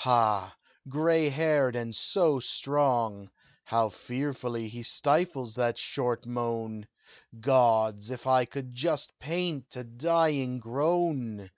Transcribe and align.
Ha! 0.00 0.54
gray 0.90 1.30
haired, 1.30 1.74
and 1.74 1.96
so 1.96 2.38
strong! 2.38 3.30
How 3.64 3.88
fearfully 3.88 4.68
he 4.68 4.82
stifles 4.82 5.54
that 5.54 5.78
short 5.78 6.26
moan! 6.26 6.86
Gods! 7.40 8.10
if 8.10 8.26
I 8.26 8.44
could 8.44 8.78
but 8.78 9.08
paint 9.18 9.74
a 9.74 9.84
dying 9.84 10.58
groan! 10.60 11.50